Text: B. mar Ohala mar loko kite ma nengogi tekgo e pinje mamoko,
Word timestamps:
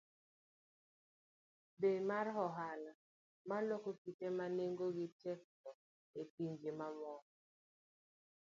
B. 1.79 1.81
mar 2.09 2.27
Ohala 2.45 2.91
mar 3.49 3.61
loko 3.69 3.89
kite 4.01 4.27
ma 4.37 4.45
nengogi 4.57 5.07
tekgo 5.21 5.71
e 6.21 6.23
pinje 6.33 6.71
mamoko, 6.79 7.29